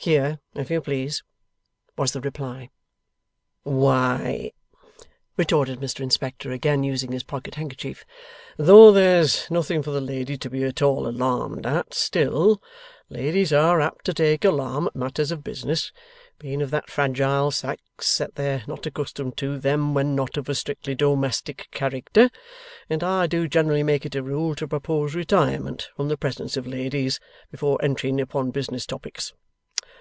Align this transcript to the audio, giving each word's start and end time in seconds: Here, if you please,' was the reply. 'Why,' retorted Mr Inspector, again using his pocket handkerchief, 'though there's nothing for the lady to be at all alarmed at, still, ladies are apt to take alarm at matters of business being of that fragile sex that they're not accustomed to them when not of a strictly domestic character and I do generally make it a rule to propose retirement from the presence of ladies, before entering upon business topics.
Here, 0.00 0.38
if 0.54 0.70
you 0.70 0.80
please,' 0.80 1.22
was 1.98 2.12
the 2.12 2.20
reply. 2.20 2.70
'Why,' 3.64 4.52
retorted 5.36 5.80
Mr 5.80 6.00
Inspector, 6.00 6.50
again 6.50 6.82
using 6.84 7.10
his 7.12 7.24
pocket 7.24 7.56
handkerchief, 7.56 8.06
'though 8.56 8.92
there's 8.92 9.50
nothing 9.50 9.82
for 9.82 9.90
the 9.90 10.00
lady 10.00 10.38
to 10.38 10.48
be 10.48 10.62
at 10.62 10.80
all 10.80 11.06
alarmed 11.06 11.66
at, 11.66 11.92
still, 11.94 12.62
ladies 13.10 13.52
are 13.52 13.80
apt 13.82 14.04
to 14.06 14.14
take 14.14 14.44
alarm 14.46 14.86
at 14.86 14.94
matters 14.96 15.30
of 15.32 15.42
business 15.44 15.92
being 16.38 16.62
of 16.62 16.70
that 16.70 16.88
fragile 16.88 17.50
sex 17.50 18.16
that 18.18 18.36
they're 18.36 18.62
not 18.68 18.86
accustomed 18.86 19.36
to 19.38 19.58
them 19.58 19.94
when 19.94 20.14
not 20.14 20.36
of 20.38 20.48
a 20.48 20.54
strictly 20.54 20.94
domestic 20.94 21.68
character 21.72 22.30
and 22.88 23.02
I 23.04 23.26
do 23.26 23.48
generally 23.48 23.82
make 23.82 24.06
it 24.06 24.14
a 24.14 24.22
rule 24.22 24.54
to 24.54 24.68
propose 24.68 25.16
retirement 25.16 25.90
from 25.96 26.06
the 26.08 26.16
presence 26.16 26.56
of 26.56 26.66
ladies, 26.68 27.18
before 27.50 27.80
entering 27.82 28.20
upon 28.20 28.52
business 28.52 28.86
topics. 28.86 29.34